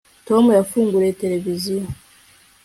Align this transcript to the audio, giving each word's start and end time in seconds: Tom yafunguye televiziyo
Tom 0.27 0.45
yafunguye 0.57 1.17
televiziyo 1.21 1.83